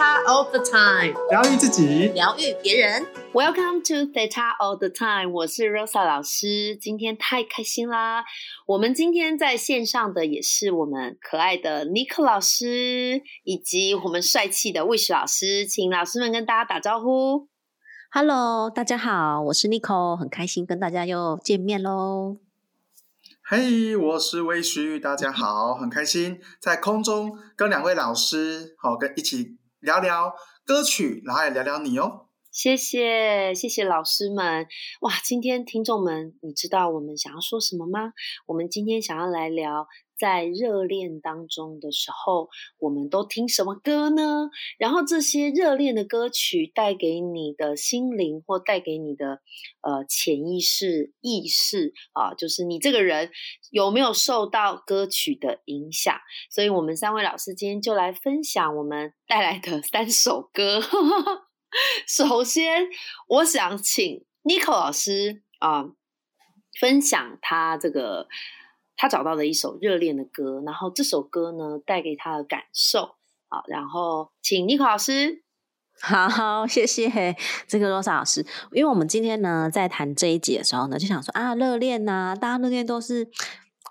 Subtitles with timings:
[0.00, 3.06] Theta All the Time，疗愈自己，疗愈别人。
[3.34, 6.74] Welcome to Theta All the Time，我是 Rosa 老师。
[6.74, 8.24] 今天太开心啦！
[8.64, 17.48] 我们今天在线上的也是我们可爱的 Nico 老师，以及我们帅气的 Wish 老师，请老师们跟大家打招呼。
[18.10, 22.38] Hello，大家好，我是 Nico，很开心跟大家又见面喽。
[23.42, 30.34] 嘿，我是魏旭，大家好，很开心在空中跟两位老师好跟一起聊聊
[30.64, 32.29] 歌曲，然后也聊聊你哦。
[32.62, 34.66] 谢谢，谢谢老师们。
[35.00, 38.12] 哇，今天听众们，你知道我们想要说什么吗？
[38.44, 39.86] 我们今天想要来聊。
[40.18, 44.50] 在热恋当中的时候，我们都听什么歌呢？
[44.76, 49.40] 然后这些热恋的歌曲带给你的心灵，或带给你的
[49.80, 53.30] 呃潜意识意识啊，就是你这个人
[53.70, 56.14] 有没有受到歌曲的影响？
[56.50, 60.82] 所以，我们三位老师今天就来分享我们带来的三首歌。
[62.06, 62.88] 首先，
[63.28, 65.86] 我想请 Nico 老师啊
[66.78, 68.28] 分享他这个。
[69.02, 73.16] 他找到的一首热恋的歌，然后这首歌呢带给他的感受，
[73.48, 75.42] 好，然后请妮可老师，
[76.02, 77.34] 好，好谢谢
[77.66, 83.30] 这个罗莎老师，因为我们今天呢在谈这一集的时候呢，就想说啊，热恋呐，大家热恋都是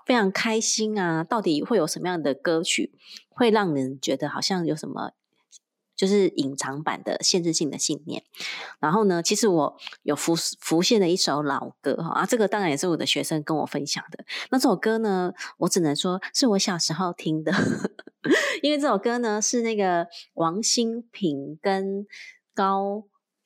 [0.06, 2.94] 非常开心啊，到底会有什么样的歌曲
[3.30, 5.14] 会让人觉得好像有什么？
[6.00, 8.24] 就是隐藏版的限制性的信念。
[8.80, 14.24] 然后呢，其实我有浮浮现了一首老歌哈啊，这个当然也是我的学生跟我分享的。
[14.50, 17.52] 那这首歌呢，我只能说是我小时候听的，
[18.64, 22.08] 因为这首歌呢是那个王心平跟
[22.56, 23.04] 高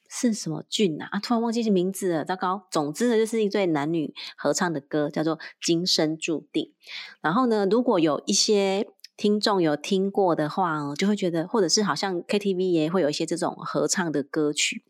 [0.08, 2.68] 是什么俊啊啊，突然忘记名字了，糟糕。
[2.70, 6.66] 总之呢，就是一对男女合唱的歌，叫做《今生注定》。
[7.20, 8.88] 然后呢，如果有一些。
[9.16, 14.84] 听众有听过的话哦，就会觉得，或者是好像 KTV 也会有一些这种合唱的歌曲，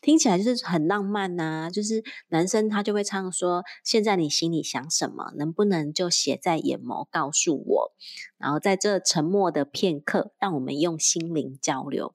[0.00, 1.68] 听起来就是很浪漫呐。
[1.72, 5.32] 就是男生他就会唱说：“现在你心里想什么？
[5.36, 7.92] 能不能就写在眼眸告诉我？”
[8.38, 12.14] 然后在这沉默的片刻，让我们用心灵交流。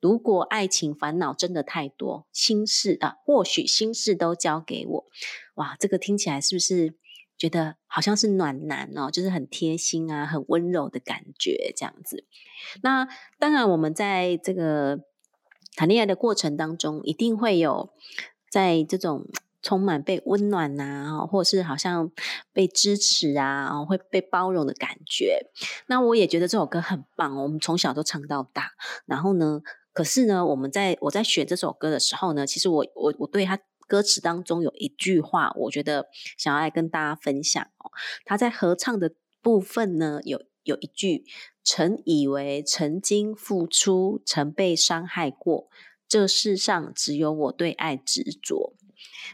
[0.00, 5.04] 如果爱情烦恼真的太多，心事啊，或许心事都交给我。
[5.54, 6.94] 哇，这个听起来是不是？
[7.36, 12.24] 觉得好像是暖男哦，就是很贴心啊，很温柔的感觉这样子。
[12.82, 13.08] 那
[13.38, 15.00] 当然，我们在这个
[15.74, 17.90] 谈恋爱的过程当中，一定会有
[18.48, 19.26] 在这种
[19.60, 22.10] 充满被温暖呐，或者是好像
[22.52, 25.50] 被支持啊，会被包容的感觉。
[25.86, 28.70] 那我也觉得这首歌很棒，我们从小都唱到大。
[29.06, 29.60] 然后呢，
[29.92, 33.58] 可是呢，我们在我在选这首歌的时候呢，其实我我我对他。
[33.94, 37.92] 歌词当中有一句话，我觉得想要来跟大家分享哦。
[38.24, 41.24] 他在合唱的部分呢，有有一句
[41.62, 45.68] ：“曾以为曾经付出，曾被伤害过，
[46.08, 48.74] 这世上只有我对爱执着。”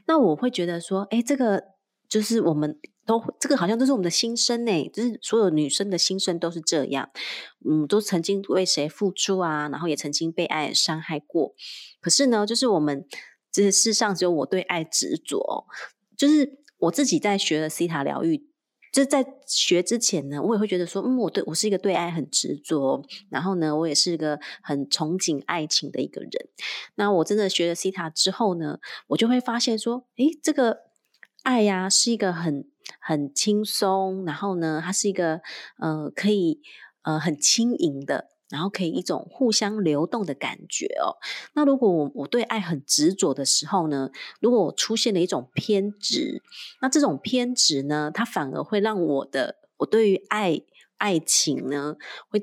[0.06, 1.64] 那我会觉得说，哎，这个
[2.06, 7.10] 就是我们都这个好像都是我们的心声呢，就是所有女生的心声都是这样，
[7.66, 11.54] 嗯，都曾经为谁付出啊，然后也曾经被爱伤害过。
[12.02, 13.06] 可是呢，就是我们。
[13.52, 15.66] 这世上只有我对爱执着，
[16.16, 18.46] 就是我自己在学了西塔疗愈，
[18.92, 26.30] 就在学之前呢，我也会觉得说，嗯，我对我是一个对爱很执着，然后呢，我也是一个很憧憬爱情的一个人。
[26.94, 28.78] 那我真的学了西塔之后呢，
[29.08, 30.78] 我就会发现说，诶，这个
[31.42, 32.68] 爱呀，是一个很
[33.00, 35.40] 很轻松，然后呢，它是一个
[35.78, 36.60] 呃，可以
[37.02, 38.29] 呃很轻盈的。
[38.50, 41.16] 然后可以一种互相流动的感觉哦。
[41.54, 44.10] 那如果我我对爱很执着的时候呢？
[44.40, 46.42] 如果我出现了一种偏执，
[46.82, 50.60] 那这种偏执呢，它反而会让我的我对于爱
[50.98, 51.96] 爱情呢，
[52.28, 52.42] 会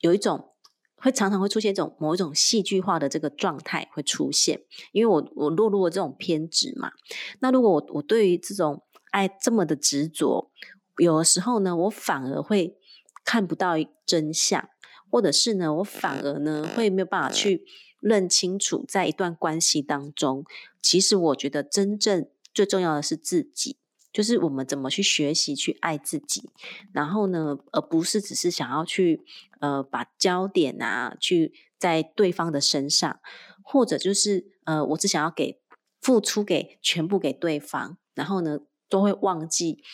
[0.00, 0.52] 有一种
[0.96, 4.62] 会常常会出现一种某一种戏剧化的这个状态会出现，
[4.92, 6.92] 因为我我落入了这种偏执嘛。
[7.40, 10.50] 那如果我我对于这种爱这么的执着，
[10.96, 12.76] 有的时候呢，我反而会
[13.24, 13.74] 看不到
[14.06, 14.68] 真相。
[15.14, 17.64] 或者是呢，我反而呢会没有办法去
[18.00, 20.44] 认清楚，在一段关系当中，
[20.82, 23.76] 其实我觉得真正最重要的是自己，
[24.12, 26.50] 就是我们怎么去学习去爱自己，
[26.92, 29.22] 然后呢，而不是只是想要去
[29.60, 33.20] 呃把焦点啊去在对方的身上，
[33.62, 35.60] 或者就是呃我只想要给
[36.00, 38.58] 付出给全部给对方，然后呢
[38.88, 39.84] 都会忘记。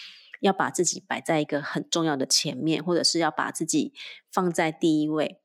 [0.41, 3.95] 要把自己摆在一个很重要的前面，或者是要把自己
[4.33, 5.41] 放在第一位，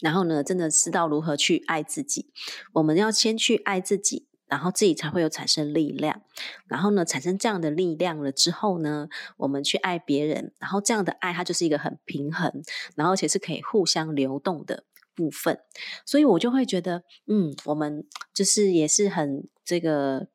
[0.00, 2.30] 然后呢，真的知道如何去爱自己。
[2.74, 6.22] 我们要先去爱自己，然后自己才会有产生力量。
[6.66, 9.08] 然后呢，产生这样的力量了之后呢，
[9.38, 12.62] 我们去爱别人，然后这样的爱它就是一个很平衡，
[12.94, 14.84] 然后而且是可以互相流动的，
[15.14, 15.60] 部分，
[16.04, 20.28] 所以我就会觉得，嗯，我们就是也是很这个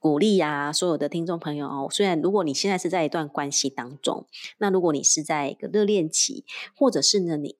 [0.00, 1.86] 鼓励啊，所有的听众朋友哦。
[1.88, 4.26] 虽然如果你现在是在一段关系当中，
[4.58, 6.44] 那如果你是在一个热恋期，
[6.74, 7.56] 或者是呢你，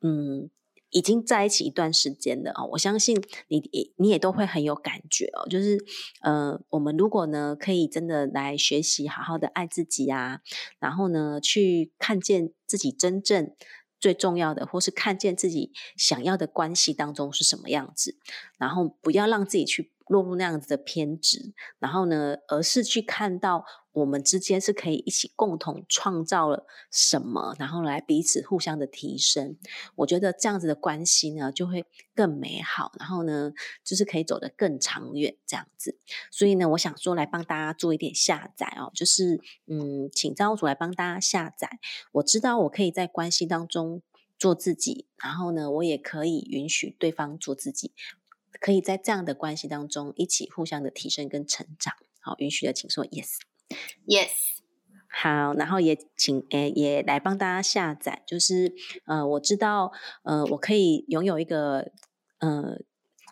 [0.00, 0.50] 嗯。
[0.90, 5.44] 已经在一起一段时间了哦，我相信你也你也都会很有感觉哦。
[5.48, 5.76] 就是
[6.20, 10.40] 呃，我们如果呢可以真的来学习，好好的爱自己啊，
[10.78, 13.52] 然后呢去看见自己真正
[13.98, 18.16] 最重要的，或是看见自己想要的关系当中是什么样子，
[18.56, 19.90] 然后不要让自己去。
[20.06, 29.56] 落入那样子的偏执，然后呢，而是去看到我们之间是可以一起共同创造了什么，然后来彼此互相的提升。
[29.96, 33.52] 我觉得这样子的关系呢，就会更美好，然后呢，
[33.82, 35.98] 就是可以走得更长远这样子。
[36.30, 41.78] 所以呢，我想说来帮大家做一点下载哦，就是嗯，请造物主来帮大家下载。
[42.12, 44.02] 我知道我可以在关系当中
[44.36, 47.92] 做自己，然后呢，我也可以允许对方做自己。
[48.60, 54.30] 可以在这样的关系当中一起互相的提升跟成长，好，允许的请说 yes，yes，
[55.08, 58.74] 好，然后也请诶也来帮大家下载，就是
[59.06, 59.92] 呃我知道
[60.22, 61.92] 呃我可以拥有一个
[62.38, 62.78] 呃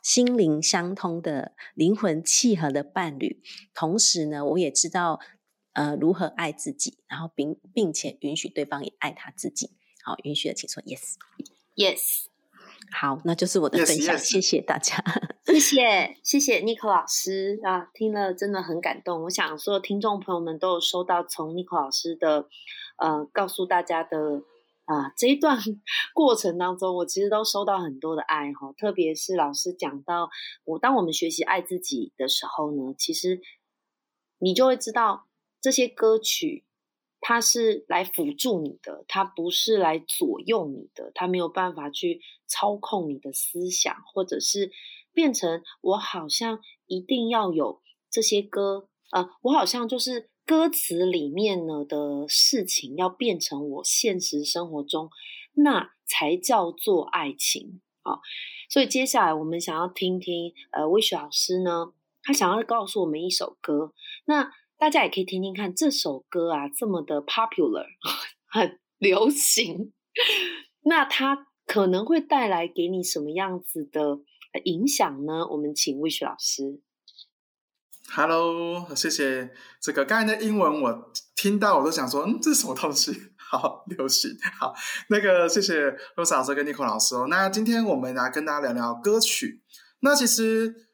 [0.03, 3.43] 心灵相通的灵魂契合的伴侣，
[3.75, 5.21] 同时呢我也知道
[5.73, 9.71] 呃如何爱自己，然后并并且允许对方也爱他自己，
[10.03, 12.32] 好，允许的请说 yes，yes。
[12.91, 14.97] 好，那就是我的分享，谢谢大家，
[15.47, 19.23] 谢谢谢谢 n i c o 老师啊，听了真的很感动。
[19.23, 22.49] 我想所有，听众朋友们都有收到从 n i c o 老师的
[22.99, 24.43] 呃告诉大家的
[24.85, 25.59] 啊这一段
[26.13, 28.73] 过程当中，我其实都收到很多的爱哈。
[28.77, 30.29] 特别是老师讲到
[30.65, 33.41] 我，当我们学习爱自己的时候呢，其实
[34.39, 35.27] 你就会知道
[35.61, 36.65] 这些歌曲。
[37.25, 44.73] 它是来辅助你的，它不是来左右你的，它没有办法去操控你的思想，或者是
[45.13, 47.81] 变成我好像一定要有
[48.11, 55.09] 这些歌，呃，我好像就是歌词里面呢的事情要变成我现实生活中，
[55.53, 58.19] 那才叫做爱情啊。
[58.69, 61.93] 所以接下来我们想要听听，呃，魏雪老师呢，
[62.25, 63.93] 他想要告诉我们一首歌，
[64.25, 64.53] 那。
[64.83, 67.87] 大家也可以听听看这首歌啊，这么的 popular，
[68.51, 69.93] 很流行。
[70.81, 74.19] 那它可能会带来给你什么样子的
[74.65, 75.47] 影响呢？
[75.53, 76.81] 我们请魏雪老师。
[78.09, 79.53] Hello，谢谢。
[79.81, 83.13] 这个刚才的英文我听到，我都想说，嗯，这是什么东西？
[83.39, 84.37] 好流行。
[84.59, 84.75] 好，
[85.11, 87.29] 那个谢谢罗莎老师跟尼克老师哦。
[87.31, 89.63] 那今天我们来跟大家聊聊歌曲。
[90.01, 90.89] 那其实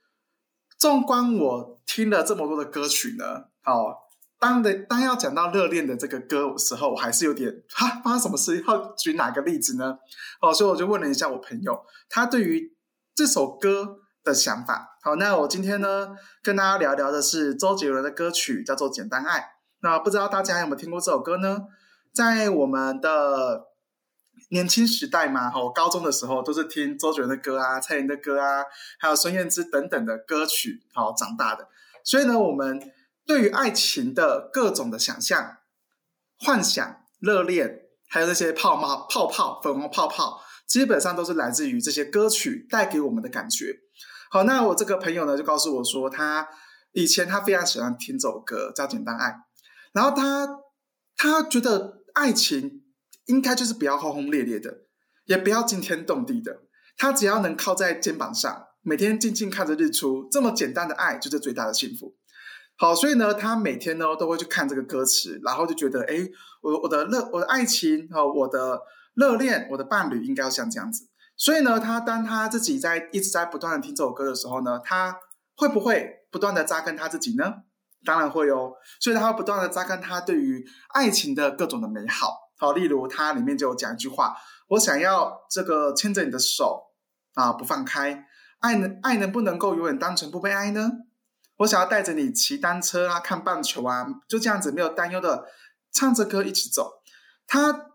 [0.77, 3.49] 纵观我听了这么多的歌曲呢。
[3.69, 3.95] 哦，
[4.41, 8.65] 当的当要讲到热恋的这个歌时候，我还是有点哈，发生什么事？
[8.67, 9.99] 要举哪个例子呢？
[10.41, 12.75] 哦，所以我就问了一下我朋友，他对于
[13.15, 14.97] 这首歌的想法。
[15.03, 19.41] 好，那我今天呢，跟大家聊聊的是周杰伦的歌曲，叫做《简单爱》。
[19.81, 21.65] 那不知道大家有没有听过这首歌呢？
[22.15, 23.67] 在我们的
[24.51, 28.65] 年轻时代嘛，哈，高中的时候都是听周杰伦的歌啊，蔡琴的歌啊，
[28.99, 31.69] 还有孙燕姿等等的歌曲，好长大的。
[32.03, 32.81] 所以呢，我们。
[33.29, 35.59] 对于爱情的各种的想象、
[36.39, 43.81] 幻想、热恋，还有那些泡沫、泡泡、粉红泡泡，基本上都是来自于这些歌曲带给我们的感觉。
[44.31, 46.49] 好，那我这个朋友呢，就告诉我说，他
[46.93, 49.27] 以前他非常喜欢听这首歌，叫《简单爱》，
[49.93, 50.49] 然后他
[51.19, 52.83] 他觉得爱情
[53.27, 54.85] 应该就是不要轰轰烈烈的，
[55.27, 56.63] 也不要惊天动地的，
[56.97, 62.17] 他只要能靠在肩膀上，每天静静看着日出，这么简单的爱就是最大的幸福。
[62.81, 66.15] 好，所以呢，他每天呢都会去看这个歌词，然后就觉得，哎，
[66.63, 68.81] 我我的热我的爱情和我的
[69.15, 71.09] 热恋，我的伴侣应该要像这样子。
[71.37, 75.17] 所以呢，他当他自己在一直在不断的听这首歌的时候呢，他
[75.57, 77.53] 会不会不断的扎根他自己呢？
[78.05, 78.75] 当然会哦。
[79.01, 82.33] 所以他会不断的扎根他对于爱情的各种的美好。
[82.59, 84.37] 好，例如他里面就有讲一句话：
[84.69, 86.93] 我想要这个牵着你的手
[87.35, 88.25] 啊，不放开。
[88.61, 90.91] 爱能爱能不能够永远单纯不被爱呢？
[91.59, 95.45] 我想要带着你骑单车啊，看棒球啊，就这样子没有担忧的
[95.93, 97.03] 唱着歌一起走。
[97.47, 97.87] 他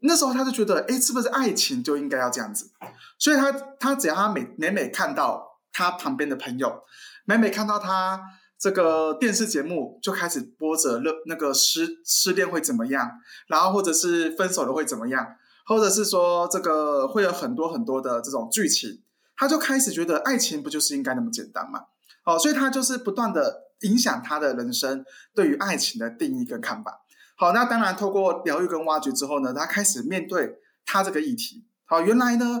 [0.00, 2.70] 那时候他就觉得，哎，是不是爱情就应该要这样子？
[3.18, 3.50] 所以他
[3.80, 6.82] 他只要他每每每看到他旁边的朋友，
[7.24, 8.20] 每每看到他
[8.58, 13.10] 这个电视节目就开始播着热那个失失恋会怎么样，
[13.46, 15.26] 然后或者是分手了会怎么样，
[15.64, 19.02] 或者是说这个会有很多很多的这种剧情，
[19.36, 21.86] 他就开始觉得爱情不就是应该那么简单吗？
[22.28, 25.02] 哦，所以他就是不断的影响他的人生
[25.34, 27.00] 对于爱情的定义跟看法。
[27.38, 31.64] 好，那当然透过疗愈跟挖掘之后呢，他开始面对他这个议题。
[31.86, 32.60] 好，原来呢，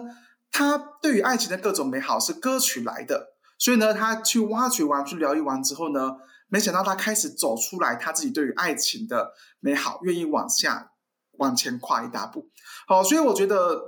[0.50, 6.12] 他对于爱情的各种美好是歌曲来的，所以呢，他去挖掘完、去疗愈完之后呢，
[6.48, 10.92] 没想到他开始走出来，他自己对于爱情的美好，愿意往下
[11.32, 12.48] 往前跨一大步。
[12.86, 13.82] 好，所以我觉得，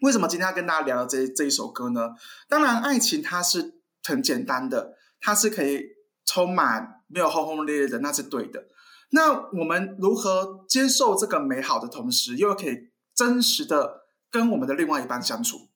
[0.00, 2.10] 为什么今天要跟大家聊这这一首歌呢？
[2.48, 3.74] 当然，爱情它是
[4.04, 5.84] 很简单的，它是可以
[6.24, 8.66] 充满没有轰轰烈烈的，那是对的。
[9.10, 15.68] 那我们如何接受这个美好的同时，又可以真实的跟我们的另外一半相处？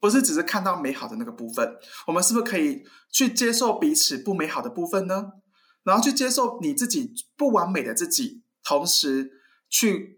[0.00, 5.32] 不是只是看到美好的那个部分，我们是不是可以去接受彼此不美好的部分呢？
[5.82, 9.30] 然后去接受你自己不完美的自己，同时
[9.68, 10.17] 去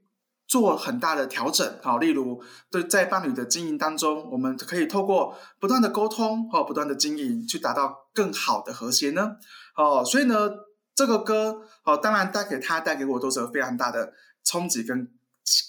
[0.51, 1.79] 做很大的调整。
[1.81, 2.43] 好，例如
[2.73, 9.37] 对在伴侣的经营当中，我们可以透过不断的沟通和不断的经营，去达到更好的和谐呢？
[9.77, 10.51] 哦，所以呢，
[10.95, 14.13] 这个歌哦，当然带给他带给我都是非常大的
[14.45, 15.13] 冲击跟。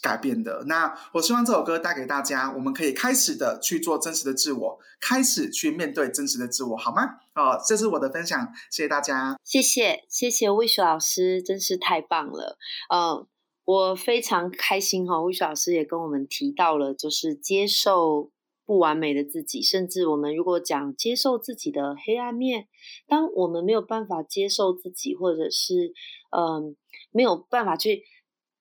[0.04, 7.04] 改变的那，我希望这首歌带给大家，我们可以开始的去做真实的自我，开始去面对真实的自我，好吗？
[7.34, 12.60] 哦，这是我的分享，谢谢大家，谢谢谢谢魏雪老师，真是太棒了，
[12.94, 13.26] 嗯，
[13.66, 18.32] 我非常开心哈，魏雪老师也跟我们提到了，就是接受
[18.66, 22.68] 不完美的自己，甚至我们如果讲接受自己的黑暗面，
[23.08, 25.94] 当我们没有办法接受自己，或者是
[26.36, 26.76] 嗯
[27.12, 28.04] 没有办法去。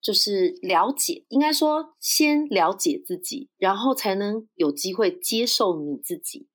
[0.03, 6.47] 就是了解，应该说先了解自己，然后才能有机会接受你自己。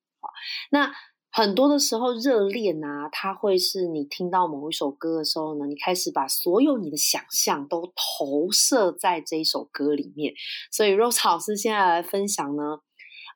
[0.72, 0.92] 那
[1.36, 10.32] 很多的时候，热恋啊，它会是你听到某一首歌的时候呢，你开始把所有你的想象都投射在这一首歌里面。
[10.72, 12.78] 所以，Rose 老师现在来分享呢，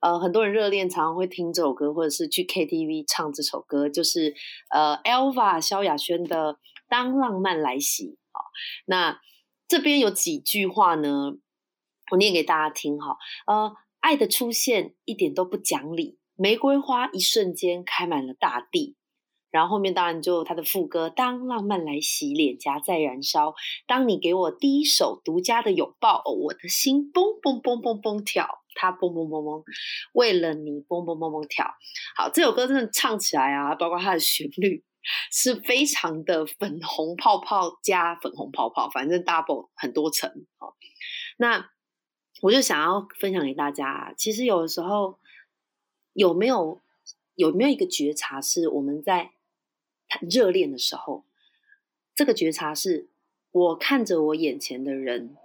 [0.00, 4.34] 呃，很多人热恋常常会听这首歌，或者是去 KTV 唱这首歌，就是
[4.70, 6.54] 呃，Elva 萧亚轩的
[6.88, 8.44] 《当浪漫来袭》好，
[8.86, 9.20] 那。
[9.68, 11.34] 这边有几句话呢，
[12.10, 13.16] 我念给大家听哈。
[13.46, 18.96] 呃，爱的出现一点都不讲理，玫瑰花一瞬间开满了大地。
[19.50, 23.54] 然后后面当然就他的副歌，当浪漫来袭，脸颊在燃烧。
[23.86, 29.64] 当你给我第一手独家的拥抱，我的心嘣嘣嘣嘣嘣跳，它嘣嘣嘣嘣，
[30.14, 31.66] 为了你嘣嘣嘣嘣跳。
[32.16, 34.82] 好，这首歌真的唱起来啊，包括它的旋律。
[35.32, 40.28] 是非常的粉红泡泡加粉红泡泡，反正 double 很多层
[40.58, 40.74] 哦。
[41.38, 41.70] 那
[42.42, 45.18] 我就想要分享给大家，其实有的时候
[46.12, 46.80] 有没有
[47.34, 49.32] 有没有一个觉察，是我们在
[50.30, 51.24] 热恋的时候，
[52.14, 53.08] 这个觉察是
[53.52, 55.36] 我看着我眼前的人，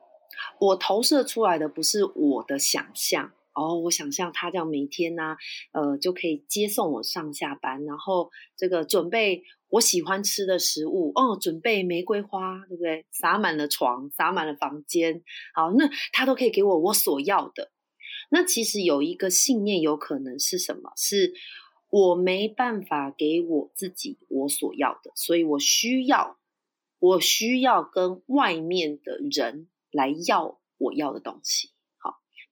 [0.60, 3.32] 我投射出来的不是我的想象。
[3.54, 5.38] 哦，我想象他这样每天呢，
[5.72, 13.06] 呃，就可以接送我上下班，然后这个准备我喜欢吃的食物，哦，准备玫瑰花，对不对？
[13.12, 17.72] 洒满了床，洒满了房间，好，那他都可以给我我所要的。
[18.36, 20.92] 那其实有一个信念，有可能是什么？
[20.98, 21.34] 是
[21.90, 26.38] 我没办法给我自己我所要的，所以我需要，
[27.00, 31.70] 我需要跟外面的人来要我要的东西。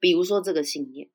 [0.04, 1.08] 比如说这个信念，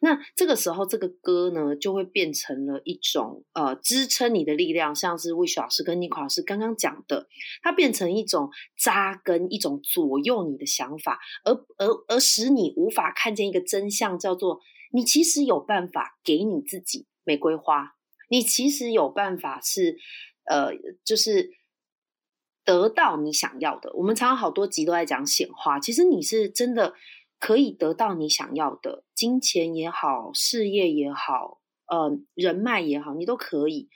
[0.00, 7.28] 那这个时候这个歌呢，就会变成了一种呃支撑你的力量，像是魏雪老师跟尼克老师刚刚讲的，
[7.60, 14.58] 它变成一种扎根，一种左右你的想法，而而而使你无法看见一个真相，叫做
[14.90, 17.92] 你其实有办法给你自己玫瑰花，
[18.30, 19.98] 你其实有办法是
[20.46, 20.70] 呃，
[21.04, 21.50] 就是
[22.64, 23.92] 得到你想要的。
[23.92, 26.94] 我们常常好多集都在讲显化，其实你是真的。
[27.40, 33.88] 可以得到你想要的金钱也好，事业也好，呃，人脉也好，你都可以。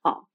[0.00, 0.28] 好，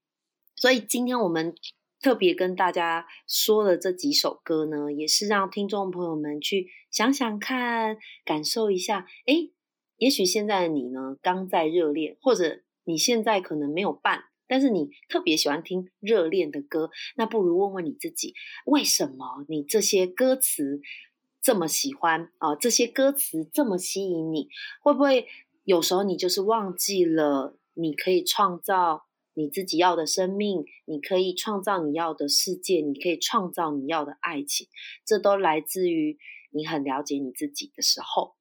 [0.54, 1.54] 所以今天我们
[2.00, 9.06] 特别跟大家说的这几首歌呢，也是让听众朋友们去想想看，感受一下。
[9.26, 9.52] 诶，
[9.96, 18.34] 也许现在的你呢，刚在热恋，或者你现在可能没有伴，但是你特别喜欢听热恋的歌，那不如问问你自己，
[18.66, 20.82] 为什么你这些歌词？
[21.50, 24.48] 这么喜欢啊，这些歌词这么吸引你，
[24.80, 25.26] 会不会
[25.64, 34.68] 有时候你就是忘记了，你可以创造你自己要的生命，你可以创造你要的世界，你可以创造你要的爱情，
[35.04, 36.18] 这都来自于
[36.52, 38.36] 你很了解你自己的时候。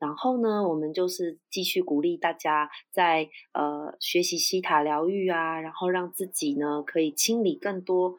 [0.00, 8.16] 然后呢，我们就是继续鼓励大家在呃学习西塔疗愈啊，然后让自己呢可以清理更多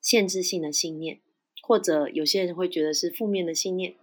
[0.00, 1.20] 限制性的信念。
[1.68, 3.94] 或者有些人会觉得是负面的信念，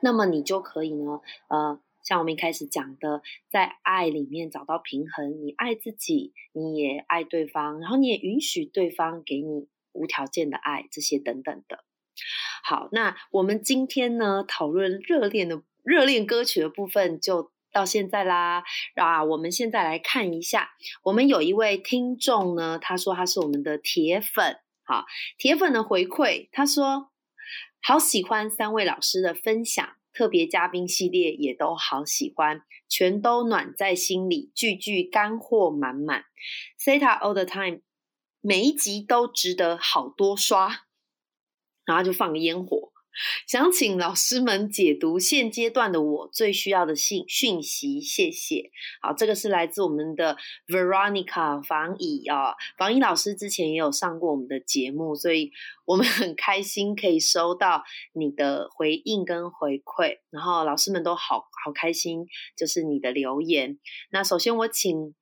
[0.00, 3.20] 那么你就可以呢，呃，像我们一开始讲的，
[3.50, 11.84] 在爱里面找到平衡，你爱自己，你也爱对方，然后你也允许对方给你无条件的爱，这些等等的。
[12.64, 17.52] 好，那我们今天呢讨论热恋的热恋歌曲的部分就。
[17.72, 18.64] 到现在啦。
[18.94, 20.70] 啊，我们现在来看一下，
[21.02, 24.56] 我们有一位听众呢，他说他是我们的铁粉，
[24.86, 25.04] 好，
[25.36, 27.10] 铁粉的回馈，他说
[27.82, 36.24] 好喜欢三位老师的分享，特别嘉宾系列也都好喜欢，全都暖在心里，句句干货满满。
[36.80, 37.80] Seta all the time，
[38.40, 40.86] 每一集都值得好多刷，
[41.84, 42.92] 然后就放个烟火。
[43.46, 48.70] 想请老师们解读现阶段的我最需要的信讯息，谢谢。
[49.00, 55.52] 好，这个是来自我们的 Veronica 房乙啊，房乙老师之前也有上过我们的节目，所以
[55.84, 63.78] 我们很开心可以收到你的回应跟回馈，然后老师们都好好开心，就是你的留言。
[64.10, 65.14] 那首先我请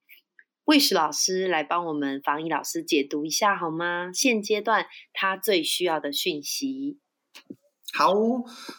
[0.64, 4.10] Wish 老师来帮我们房乙老师解读一下好吗？
[4.12, 6.98] 现阶段他最需要的讯息。
[7.96, 8.12] 好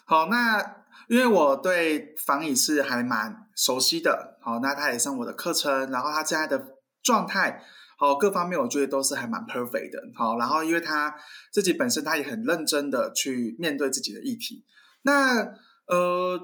[0.04, 7.62] 好，那因为我对房乙是还蛮熟悉的，好，那他也上我的课程，然后他现在的状态，
[7.96, 11.14] 好，各方面我觉得都是还蛮 perfect 的，好，然后因为他
[11.50, 14.66] 自己本身他也很认真的去面对自己的议题，
[15.02, 15.54] 那
[15.86, 16.38] 呃，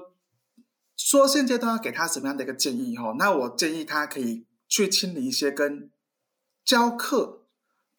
[0.97, 3.13] 说现阶段要给他什么样的一个建议哈？
[3.19, 5.91] 那我建议他可以去清理一些跟
[6.65, 7.43] 教课、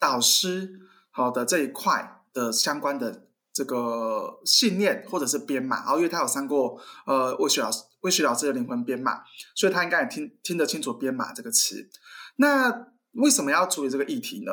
[0.01, 0.81] 导师
[1.13, 3.27] 好的这一块的相关的。
[3.55, 9.23] 这个信念或者是编码，然后因为他有上过呃魏雪老师魏雪老师的灵魂编码，
[9.55, 11.89] 所以他应该也听听得清楚编码这个词。
[12.37, 14.53] 那为什么要处理这个议题呢？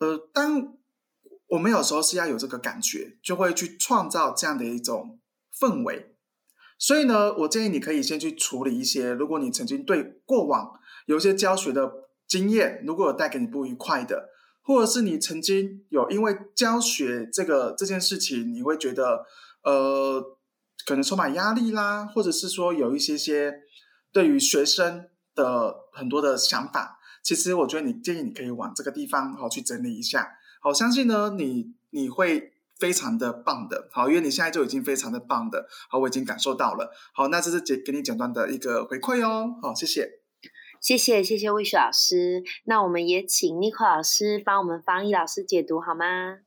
[0.00, 0.76] 呃，当
[1.46, 5.18] 我们有时候是要有这个感觉，就会去创造这样的一种
[5.58, 6.14] 氛围。
[6.78, 11.90] 所以呢，我建议你可以先去处理一些，如果你曾经对过往有一些教学的
[12.28, 14.33] 经验，如果有带给你不愉快的。
[14.64, 19.26] 或者是你曾经有因为教学这个这件事情，你会觉得
[19.62, 20.38] 呃
[20.86, 23.54] 可能充满压力啦，或者是说有一些些
[24.10, 30.28] 对于学生的很多的想法，其实我觉得你建议你可以往这个地方好去整理一下。
[30.60, 36.90] 好，相信呢你你会非常的棒的，好，因为你现在就已经非常的棒的，好，我已经感受到了。
[37.12, 40.23] 好，那这是简给你简单的一个回馈哦，好，谢谢。
[40.84, 46.40] 谢谢谢谢魏雪老师，那我们也请 n i c o 老师帮我们方毅老师解读好吗？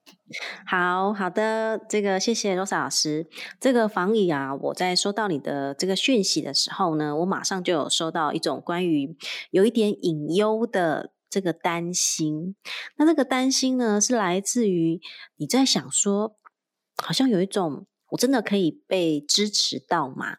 [0.68, 3.26] 好好的，这个谢谢 Rosa 老师。
[3.60, 9.18] 这个防疫啊，我在收到你的这个讯息的时候呢，我马上就有收到一种关于
[9.50, 12.56] 有一点隐忧的这个担心。
[12.98, 15.02] 那这个担心呢，是来自于
[15.38, 16.38] 你在想说，
[17.04, 20.36] 好像有一种我真的可以被支持到吗？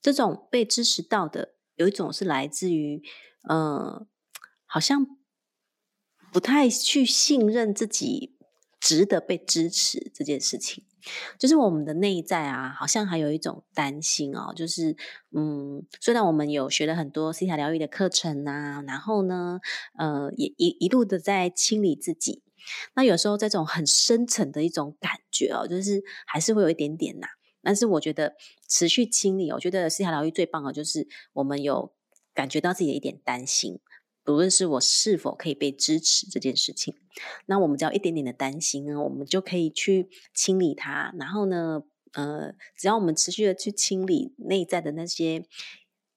[0.00, 3.02] 这种被支持到的，有一种是来自于。
[3.48, 4.06] 嗯，
[4.66, 5.06] 好像
[6.32, 8.36] 不太去信任自己
[8.80, 10.84] 值得被支持这件事情，
[11.38, 14.96] 就是我们的内在啊，好像还有一种担心哦，就是
[15.30, 19.60] 嗯，虽然我们有学了很多西塔疗愈的课程啊，然后呢，
[19.98, 22.42] 呃，也一一路的在清理自己，
[22.94, 27.26] 那有时候这种很深层的一种感觉哦，就是还是会有一点点呐，
[27.62, 28.34] 但是我觉得
[28.68, 31.93] 持续清理，我觉得西塔疗愈最棒的就是我们有。
[32.34, 33.78] 感觉到自己的一点担心，
[34.24, 36.94] 不论是我是否可以被支持这件事情，
[37.46, 41.14] 那我们只要一点点的担心呢，我们就可以去清理它。
[41.18, 45.46] 然后呢，呃，只要我们持续的去清理内在的那些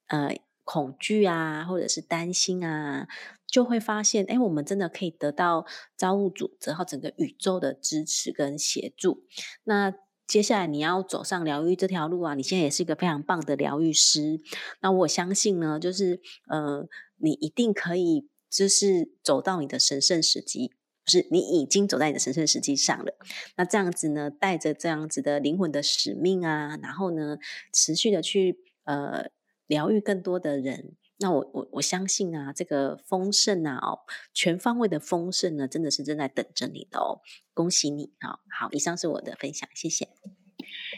[0.08, 3.08] 呃恐惧啊，或者是担心啊，
[3.46, 9.24] 就会发现，哎，我们真的可以得到造物主、然后整个宇宙的支持跟协助。
[9.64, 9.94] 那
[10.28, 12.36] 接下来你要走上疗愈这条路啊！
[12.36, 14.42] 你现在也是一个非常棒的疗愈师。
[14.82, 16.86] 那我相信呢，就是呃，
[17.16, 20.74] 你一定可以，就是走到你的神圣时机，
[21.06, 23.14] 不是你已经走在你的神圣时机上了。
[23.56, 27.38] 那这样子呢，带着这样子的灵魂的使命啊，然后呢，
[27.74, 29.30] 持续的去呃
[29.66, 30.98] 疗愈更多的人。
[31.20, 34.02] 那我我我相信啊，这个丰盛啊，哦，
[34.34, 37.22] 全方位的丰盛呢，真的是正在等着你的哦，
[37.56, 40.08] 恭喜你啊好，以上是我的分享，谢谢，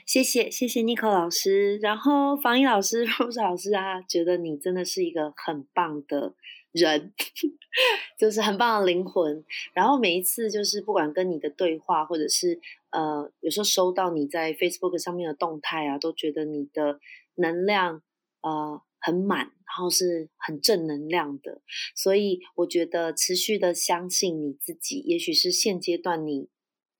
[0.05, 6.33] 谢谢谢谢 n i c o 老师，然后防疫老师 Rose 老师啊，觉得你真的是一个很棒的
[6.73, 7.13] 人，
[8.19, 16.99] 就是很棒的灵魂，然后每一次就是不管跟你的对话，或者是呃，有时候收到你在 Facebook 上面的动态啊，都觉得你的
[17.35, 18.01] 能量
[18.41, 18.81] 呃。
[18.99, 21.61] 很满，然后是很正能量的，
[21.95, 26.49] 所以我觉得持续的相信你自己，也许是现阶段你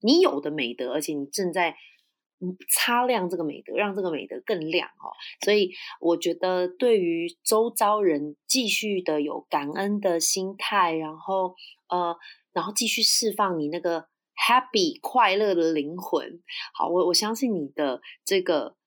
[0.02, 1.76] 你有的美德，而且你正在
[2.74, 5.12] 擦亮这个美德，让这个美德更亮哦。
[5.44, 11.54] 所以我觉得对于周遭人继续的有感恩的心态，然后
[11.90, 12.16] 呃，
[12.54, 14.08] 然后继续释放你那个
[14.48, 16.42] happy 快乐的灵魂。
[16.74, 18.78] 好，我我相信你的这个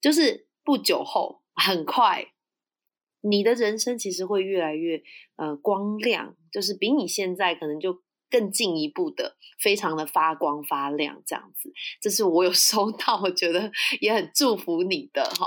[0.00, 2.32] 就是不久后很快。
[3.28, 5.02] 你的人生其实会越来越
[5.36, 8.05] 呃光亮，就是比你现在可能就。
[8.30, 15.46] 更进一步的，非常的发光发亮，这样子，这是我有 收到，我觉得也很祝福你的哈。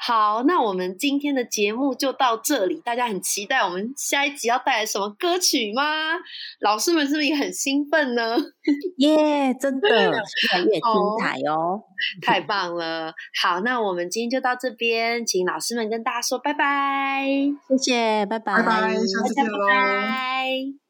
[0.00, 5.82] 好，那我们今天的节目就到这里，大家很期待我们下一集要带来什么歌曲吗？
[6.60, 8.36] 老师们是不是也很兴奋呢？
[8.98, 10.18] 耶，真的越来
[10.60, 10.82] 越精
[11.20, 11.80] 彩哦，
[12.22, 13.12] 太棒了。
[13.42, 17.26] 好，那我们今天就到这边，请老师们跟大家说拜拜，
[17.68, 20.85] 谢谢，拜拜，拜拜，下次见喽。